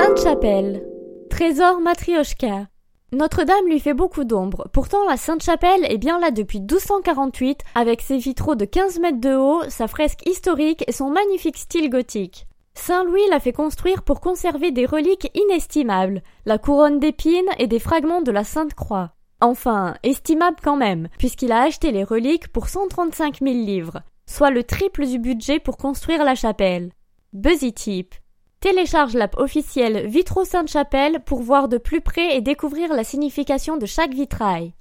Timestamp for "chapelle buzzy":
26.34-27.74